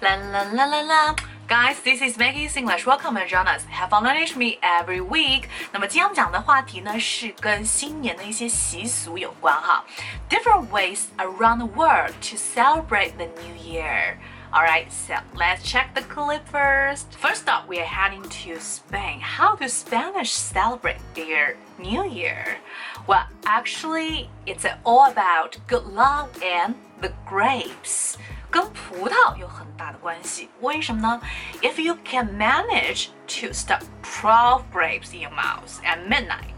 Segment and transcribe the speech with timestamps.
[0.00, 1.14] La la la la la.
[1.48, 2.86] Guys, this is Maggie English.
[2.86, 3.64] Welcome and join us.
[3.64, 5.48] Have fun learning with me every week.
[5.72, 9.84] 那么今天我们讲的话题呢是跟新年的一些习俗有关哈。
[10.28, 14.16] Different ways around the world to celebrate the new year.
[14.52, 17.06] Alright, so let's check the clip first.
[17.18, 19.20] First up, we are heading to Spain.
[19.20, 22.58] How do Spanish celebrate their New Year?
[23.06, 28.18] Well, actually, it's all about good luck and the grapes.
[28.49, 31.21] 跟葡萄有很大的关系，为什么呢
[31.61, 36.55] ？If you can manage to stuff 12 grapes in your mouth at midnight,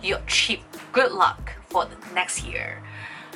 [0.00, 0.60] you achieve
[0.92, 2.76] good luck for the next year。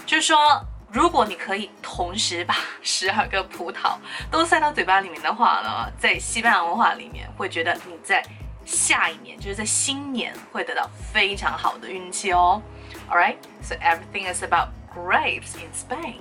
[0.06, 3.96] 就是说，如果你可以同时把十二个葡萄
[4.30, 8.24] 都塞到嘴巴里面的话呢，在西班牙文化里面会觉得你在
[8.64, 12.62] 下一年，就是在新年会得到非常好的运气哦。
[13.10, 16.20] All right, so everything is about grapes in Spain.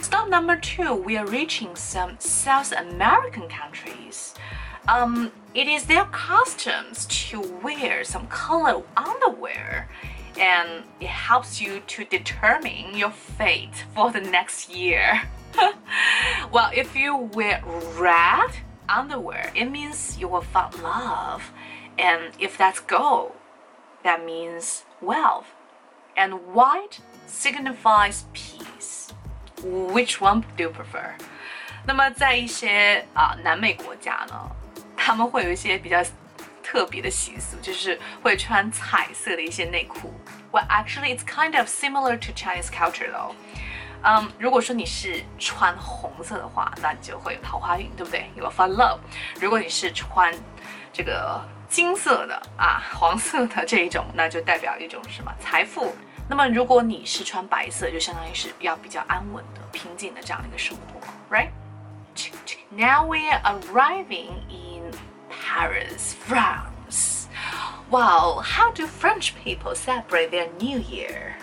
[0.00, 4.34] Stop number two, we are reaching some South American countries.
[4.88, 9.88] Um, it is their customs to wear some colored underwear,
[10.38, 15.22] and it helps you to determine your fate for the next year.
[16.52, 17.62] well, if you wear
[17.96, 18.50] red
[18.88, 21.52] underwear, it means you will find love,
[21.98, 23.32] and if that's gold,
[24.04, 25.48] that means wealth,
[26.16, 28.45] and white signifies peace.
[29.92, 31.10] Which one do you prefer？
[31.84, 34.34] 那么在一些啊南美国家呢，
[34.96, 36.02] 他们会有一些比较
[36.62, 40.12] 特别的习俗，就是会穿彩色的一些内裤。
[40.52, 43.34] Well, actually, it's kind of similar to Chinese culture though.
[44.02, 48.30] 嗯，如果说你是穿红色的话，那你就会有桃花运，对不对？
[48.36, 48.98] 有 fun love。
[49.40, 50.32] 如果你是穿
[50.92, 55.94] 这个金色的啊，黄色的这一种，那就代表一种什么财富。
[56.27, 61.49] 那么如果你是穿白色，就相当于是要比较安稳的、平静的这样的一个生活，right?
[62.71, 64.91] Now we are arriving in
[65.29, 67.27] Paris, France.
[67.89, 71.35] Wow, how do French people celebrate their New Year?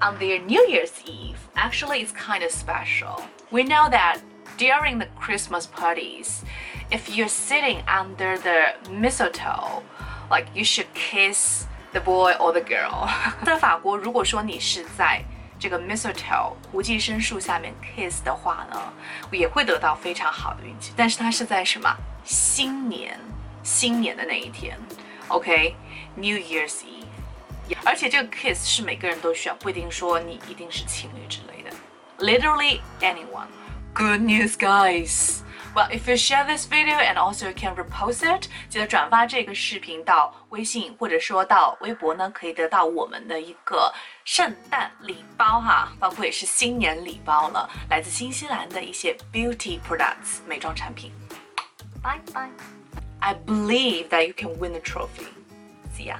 [0.00, 3.22] On their New Year's Eve, actually, it's kind of special.
[3.50, 4.18] We know that
[4.56, 6.44] during the Christmas parties,
[6.90, 9.82] if you're sitting under the mistletoe,
[10.30, 13.07] like you should kiss the boy or the girl。
[13.45, 15.23] 在法国，如果说你是在
[15.57, 18.93] 这个 mistletoe 槲寄生树下面 kiss 的话呢，
[19.31, 20.91] 也会得到非常好的运气。
[20.97, 21.95] 但是它是在什么
[22.25, 23.17] 新年
[23.63, 24.77] 新年的那一天
[25.29, 26.43] ，OK，New、okay?
[26.43, 27.05] Year's Eve。
[27.85, 31.71] 而且这个 kiss 是每个人都需要，不一定说你一定是情侣之类的。
[32.19, 33.47] Literally anyone.
[33.93, 35.42] Good news, guys.
[35.74, 43.92] Well, if you share this video and also you can repost it，记得转发这个视频到微信或者说到微博呢，可以得到我们的一个
[44.24, 51.12] 圣诞礼包哈，包括也是新年礼包了，来自新西兰的一些 beauty products 美妆产品。
[52.02, 52.50] Bye bye.
[53.20, 55.26] I believe that you can win the trophy.
[55.92, 56.18] See ya.